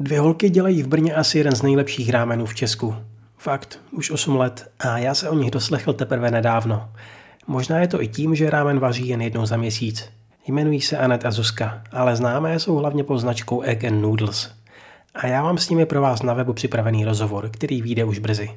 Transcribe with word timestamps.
Dvě 0.00 0.20
holky 0.20 0.50
dělají 0.50 0.82
v 0.82 0.88
Brně 0.88 1.14
asi 1.14 1.38
jeden 1.38 1.54
z 1.54 1.62
nejlepších 1.62 2.10
rámenů 2.10 2.46
v 2.46 2.54
Česku. 2.54 2.96
Fakt, 3.38 3.80
už 3.90 4.10
8 4.10 4.36
let 4.36 4.70
a 4.78 4.98
já 4.98 5.14
se 5.14 5.28
o 5.28 5.34
nich 5.34 5.50
doslechl 5.50 5.92
teprve 5.92 6.30
nedávno. 6.30 6.88
Možná 7.46 7.78
je 7.78 7.88
to 7.88 8.02
i 8.02 8.08
tím, 8.08 8.34
že 8.34 8.50
rámen 8.50 8.78
vaří 8.78 9.08
jen 9.08 9.20
jednou 9.20 9.46
za 9.46 9.56
měsíc. 9.56 10.10
Jmenují 10.46 10.80
se 10.80 10.98
Anet 10.98 11.26
a 11.26 11.30
Zuzka, 11.30 11.82
ale 11.92 12.16
známé 12.16 12.58
jsou 12.58 12.76
hlavně 12.76 13.04
pod 13.04 13.18
značkou 13.18 13.60
Egg 13.60 13.84
and 13.84 14.00
Noodles. 14.00 14.50
A 15.14 15.26
já 15.26 15.42
mám 15.42 15.58
s 15.58 15.70
nimi 15.70 15.86
pro 15.86 16.00
vás 16.00 16.22
na 16.22 16.34
webu 16.34 16.52
připravený 16.52 17.04
rozhovor, 17.04 17.50
který 17.50 17.82
vyjde 17.82 18.04
už 18.04 18.18
brzy. 18.18 18.50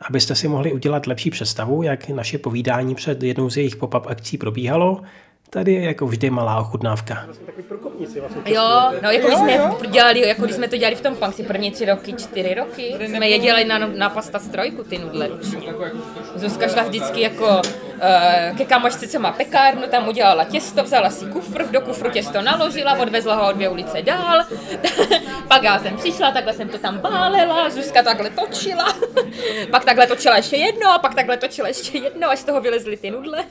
Abyste 0.00 0.34
si 0.34 0.48
mohli 0.48 0.72
udělat 0.72 1.06
lepší 1.06 1.30
představu, 1.30 1.82
jak 1.82 2.08
naše 2.08 2.38
povídání 2.38 2.94
před 2.94 3.22
jednou 3.22 3.50
z 3.50 3.56
jejich 3.56 3.76
pop-up 3.76 4.06
akcí 4.06 4.38
probíhalo, 4.38 5.00
Tady 5.54 5.72
je 5.72 5.84
jako 5.84 6.06
vždy 6.06 6.30
malá 6.30 6.60
ochutnávka. 6.60 7.26
Jo, 8.46 8.92
no 9.02 9.10
jako 9.10 9.26
když 9.26 9.38
jsme 9.38 9.70
dělali, 9.90 10.28
jako 10.28 10.42
když 10.42 10.56
jsme 10.56 10.68
to 10.68 10.76
dělali 10.76 10.96
v 10.96 11.00
tom 11.00 11.16
Punksi 11.16 11.42
první 11.42 11.70
tři 11.70 11.84
roky, 11.84 12.12
čtyři 12.12 12.54
roky, 12.54 12.94
jsme 13.06 13.28
je 13.28 13.38
dělali 13.38 13.64
na, 13.64 13.78
na 13.78 14.10
pasta 14.10 14.38
strojku 14.38 14.84
ty 14.84 14.98
nudle 14.98 15.28
ručně. 15.28 15.72
Zuzka 16.34 16.68
šla 16.68 16.82
vždycky 16.82 17.20
jako 17.20 17.46
uh, 17.46 18.56
ke 18.56 18.64
kamošce, 18.64 19.08
co 19.08 19.20
má 19.20 19.32
pekárnu, 19.32 19.82
tam 19.90 20.08
udělala 20.08 20.44
těsto, 20.44 20.84
vzala 20.84 21.10
si 21.10 21.24
kufr, 21.24 21.64
do 21.70 21.80
kufru 21.80 22.10
těsto 22.10 22.42
naložila, 22.42 22.98
odvezla 22.98 23.34
ho 23.34 23.48
o 23.48 23.52
dvě 23.52 23.68
ulice 23.68 24.02
dál. 24.02 24.44
Pak 25.54 25.62
já 25.62 25.78
jsem 25.78 25.96
přišla, 25.96 26.30
takhle 26.30 26.52
jsem 26.52 26.68
to 26.68 26.78
tam 26.78 26.98
bálela, 26.98 27.70
Zuzka 27.70 28.02
takhle 28.02 28.30
točila, 28.30 28.96
pak 29.70 29.84
takhle 29.84 30.06
točila 30.06 30.36
ještě 30.36 30.56
jedno, 30.56 30.92
a 30.92 30.98
pak 30.98 31.14
takhle 31.14 31.36
točila 31.36 31.68
ještě 31.68 31.98
jedno, 31.98 32.30
až 32.30 32.38
z 32.38 32.44
toho 32.44 32.60
vylezly 32.60 32.96
ty 32.96 33.10
nudle. 33.10 33.44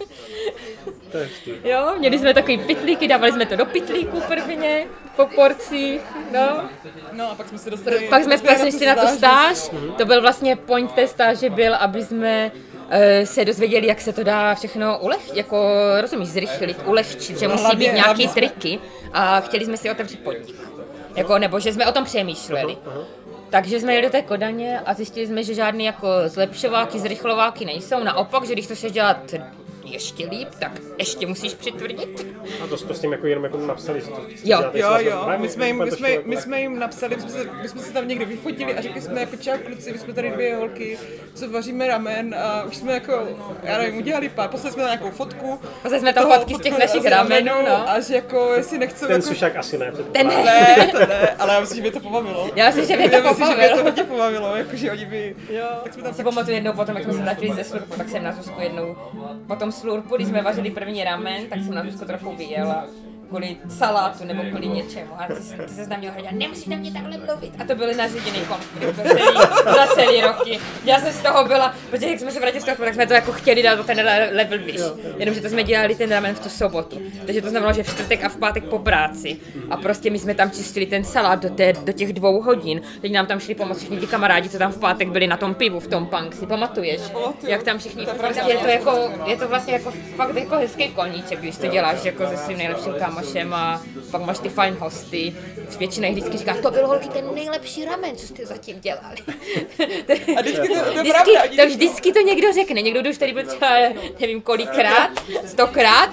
Jo, 1.64 1.96
měli 2.00 2.20
jsme 2.20 2.34
takový 2.34 2.58
pitlíky, 2.58 3.08
dávali 3.08 3.32
jsme 3.32 3.46
to 3.46 3.56
do 3.56 3.66
pitlíku 3.66 4.22
prvně, 4.28 4.88
po 5.16 5.26
porcích, 5.26 6.02
no. 6.32 6.70
No 7.12 7.32
a 7.32 7.36
pak 7.36 7.48
jsme 7.50 7.58
se 7.58 7.70
dostali... 7.70 8.08
Pak 8.10 8.24
jsme 8.24 8.38
pak 8.38 8.58
šli 8.58 8.86
na 8.86 8.96
tu 8.96 9.08
stáž, 9.08 9.70
to 9.98 10.06
byl 10.06 10.22
vlastně 10.22 10.56
point 10.56 10.92
té 10.92 11.08
stáže 11.08 11.50
byl, 11.50 11.76
aby 11.76 12.04
jsme 12.04 12.52
eh, 12.90 13.26
se 13.26 13.46
dozvěděli, 13.46 13.88
jak 13.88 14.02
se 14.02 14.14
to 14.14 14.24
dá 14.24 14.56
všechno 14.56 15.00
uleh, 15.00 15.36
jako 15.36 15.68
rozumíš, 16.02 16.30
zrychlit, 16.30 16.78
ulehčit, 16.86 17.40
že 17.40 17.48
musí 17.48 17.76
být 17.76 17.94
nějaký 17.94 18.28
triky 18.28 18.80
a 19.14 19.40
chtěli 19.42 19.66
jsme 19.66 19.78
si 19.78 19.92
otevřít 19.92 20.24
podnik. 20.24 20.73
Jako, 21.16 21.38
nebo 21.38 21.60
že 21.60 21.74
jsme 21.74 21.88
o 21.88 21.92
tom 21.92 22.06
přemýšleli. 22.06 22.78
Takže 23.50 23.80
jsme 23.80 23.94
jeli 23.94 24.06
do 24.06 24.12
té 24.12 24.22
Kodaně 24.22 24.80
a 24.80 24.94
zjistili 24.94 25.28
jsme, 25.28 25.44
že 25.44 25.54
žádný 25.54 25.86
jako 25.86 26.08
zlepšováky, 26.26 27.00
zrychlováky 27.00 27.66
nejsou. 27.66 28.04
Naopak, 28.04 28.46
že 28.46 28.54
když 28.54 28.68
to 28.68 28.76
chceš 28.76 28.92
dělat 28.92 29.34
ještě 29.94 30.26
líp, 30.28 30.48
tak 30.60 30.72
ještě 30.98 31.28
musíš 31.28 31.54
přitvrdit. 31.54 32.26
A 32.64 32.68
to, 32.68 32.78
to 32.78 32.94
s 32.94 33.00
tím 33.00 33.12
jako 33.12 33.28
jenom 33.28 33.44
jako 33.44 33.58
napsali, 33.58 34.02
že 34.02 34.08
to 34.08 34.22
Jo. 34.44 34.64
Jo, 34.74 34.90
jo, 35.00 35.30
my 35.38 35.50
jsme, 35.50 35.68
jim, 35.68 35.84
my, 35.84 35.92
jsme, 35.92 36.10
my 36.26 36.38
jsme 36.38 36.62
jim 36.62 36.80
napsali, 36.80 37.16
my 37.16 37.22
jsme, 37.22 37.30
se, 37.32 37.50
my 37.62 37.70
jsme 37.70 37.82
se 37.82 37.94
tam 37.94 38.08
někde 38.08 38.26
vyfotili 38.26 38.76
a 38.76 38.82
řekli 38.82 39.02
jsme 39.02 39.20
jako 39.20 39.36
čau 39.36 39.58
kluci, 39.66 39.92
my 39.92 39.98
jsme 39.98 40.14
tady 40.14 40.32
dvě 40.32 40.56
holky, 40.56 40.98
co 41.34 41.50
vaříme 41.50 41.88
ramen 41.88 42.36
a 42.36 42.64
už 42.64 42.76
jsme 42.78 42.94
jako, 42.94 43.28
já 43.64 43.78
nevím, 43.78 43.98
udělali 43.98 44.30
pár, 44.30 44.50
poslali 44.50 44.74
jsme 44.74 44.84
tam 44.84 44.92
nějakou 44.92 45.12
fotku. 45.12 45.60
Poslali 45.82 46.00
jsme 46.00 46.14
tam 46.14 46.32
fotky 46.32 46.56
z 46.56 46.60
těch 46.60 46.80
našich 46.80 47.06
ramenů, 47.06 47.52
no. 47.66 47.90
A 47.90 48.00
že 48.00 48.16
jako, 48.16 48.54
jestli 48.54 48.78
nechcou 48.78 49.08
Ten 49.08 49.16
jako... 49.16 49.28
sušák 49.28 49.56
asi 49.56 49.78
ne. 49.78 49.92
Ten 50.12 50.28
ne. 50.28 50.44
Ne, 50.78 50.88
to 50.88 51.00
ne, 51.00 51.36
ale 51.40 51.54
já 51.54 51.60
myslím, 51.60 51.76
že 51.76 51.82
mě 51.82 51.92
to 51.92 52.00
pobavilo. 52.00 52.50
Já 52.56 52.66
myslím, 52.66 52.86
že 52.86 52.96
mě 52.98 53.10
to 53.10 53.16
Já 53.16 53.22
myslím, 53.30 53.48
že 53.48 53.56
mě 53.56 53.70
to 53.70 53.70
pobavilo. 53.70 53.84
hodně 53.84 54.04
pobavilo, 54.04 54.56
jakože 54.56 54.92
oni 54.92 55.06
by... 55.06 55.36
Jo. 55.50 55.66
Tak 55.84 55.94
jsme 55.94 56.04
tam 56.04 56.14
si 56.14 56.24
pamatuju 56.24 56.56
jednou 56.56 56.74
potom, 56.74 56.96
jak 56.96 57.04
jsme 57.04 57.14
se 57.14 57.20
vrátili 57.22 57.56
ze 57.56 57.64
slurpu, 57.64 57.94
tak 57.98 58.10
jsem 58.10 58.24
na 58.24 58.32
Zuzku 58.32 58.62
jednou, 58.62 58.96
potom 59.48 59.72
slurpu, 59.84 60.16
když 60.16 60.28
jsme 60.28 60.42
vařili 60.42 60.72
první 60.72 61.04
ramen, 61.04 61.48
tak 61.50 61.60
jsem 61.60 61.74
na 61.74 61.84
Zuzku 61.84 62.06
trochu 62.06 62.36
vyjela 62.36 62.88
kvůli 63.34 63.58
salátu 63.70 64.26
nebo 64.26 64.44
kvůli 64.44 64.68
něčemu. 64.68 65.14
A 65.18 65.26
ty, 65.28 65.42
se- 65.44 65.56
ty 65.58 65.74
se 65.74 65.88
na 65.88 65.98
mě 65.98 66.10
ohradila, 66.10 66.32
nemusíš 66.36 66.66
na 66.66 66.78
mě 66.78 66.92
takhle 66.92 67.18
mluvit. 67.18 67.52
A 67.62 67.64
to 67.68 67.76
byly 67.76 67.96
nařízený 67.96 68.40
konflikt 68.48 68.96
za 68.96 69.04
celý, 69.04 69.38
za 69.76 69.88
celý 69.96 70.22
roky. 70.22 70.60
Já 70.86 71.00
jsem 71.00 71.14
z 71.14 71.22
toho 71.22 71.46
byla, 71.46 71.76
protože 71.90 72.08
jak 72.08 72.20
jsme 72.20 72.32
se 72.32 72.40
vrátili 72.40 72.62
z 72.62 72.66
toho, 72.66 72.78
tak 72.78 72.94
jsme 72.94 73.08
to 73.08 73.14
jako 73.14 73.32
chtěli 73.32 73.64
dát 73.64 73.76
do 73.76 73.84
ten 73.84 73.98
le- 73.98 74.30
level 74.32 74.60
výš. 74.60 74.82
Jenomže 75.18 75.42
to 75.42 75.50
jsme 75.50 75.64
dělali 75.64 75.96
ten 75.96 76.10
ramen 76.12 76.36
v 76.36 76.40
tu 76.40 76.50
sobotu. 76.50 77.02
Takže 77.26 77.42
to 77.42 77.50
znamenalo, 77.50 77.74
že 77.74 77.84
v 77.84 77.88
čtvrtek 77.90 78.24
a 78.24 78.30
v 78.30 78.38
pátek 78.38 78.64
po 78.64 78.80
práci. 78.80 79.38
A 79.70 79.78
prostě 79.78 80.10
my 80.10 80.20
jsme 80.20 80.34
tam 80.36 80.52
čistili 80.52 80.86
ten 80.86 81.04
salát 81.04 81.40
do, 81.44 81.50
té, 81.50 81.74
do 81.74 81.94
těch 81.94 82.14
dvou 82.14 82.42
hodin. 82.42 82.82
Teď 83.02 83.12
nám 83.12 83.26
tam 83.26 83.40
šli 83.40 83.56
pomoct 83.56 83.78
všichni 83.78 83.98
ti 83.98 84.08
kamarádi, 84.08 84.50
co 84.50 84.58
tam 84.58 84.72
v 84.72 84.78
pátek 84.80 85.10
byli 85.10 85.28
na 85.28 85.38
tom 85.38 85.54
pivu 85.54 85.80
v 85.80 85.88
tom 85.88 86.06
punk, 86.06 86.36
si 86.36 86.46
pamatuješ? 86.48 87.02
Jak 87.48 87.64
tam 87.64 87.78
všichni, 87.80 88.06
prostě 88.18 88.42
je 88.48 88.58
to 88.58 88.68
jako, 88.68 89.12
je 89.26 89.36
to 89.38 89.48
vlastně 89.48 89.74
jako 89.74 89.92
fakt 90.16 90.36
jako 90.36 90.56
hezký 90.56 90.88
koníček, 90.88 91.40
když 91.40 91.58
to 91.58 91.68
děláš 91.68 92.04
jako 92.06 92.28
se 92.28 92.38
svým 92.38 92.58
nejlepším 92.58 92.94
kámošem 93.00 93.23
a 93.54 93.82
pak 94.12 94.22
máš 94.22 94.40
ty 94.40 94.50
fajn 94.50 94.78
hosty. 94.80 95.36
Většina 95.80 96.08
jich 96.08 96.18
vždycky 96.18 96.38
říká, 96.38 96.56
to 96.62 96.72
byl 96.72 96.88
holky 96.88 97.10
ten 97.10 97.36
nejlepší 97.36 97.86
ramen, 97.86 98.16
co 98.16 98.28
jste 98.28 98.46
zatím 98.46 98.80
dělali. 98.80 99.18
A 100.38 100.42
vždycky 100.42 100.68
to, 100.68 100.74
to 100.74 100.90
je 100.90 101.02
Vždycky, 101.02 101.58
to 101.58 101.66
vždycky 101.66 102.14
to 102.14 102.20
někdo 102.20 102.54
řekne, 102.54 102.82
někdo, 102.82 103.02
kdo 103.02 103.10
už 103.10 103.18
tady 103.18 103.34
byl 103.34 103.44
třeba 103.44 103.70
nevím 104.20 104.42
kolikrát, 104.42 105.10
stokrát 105.46 106.10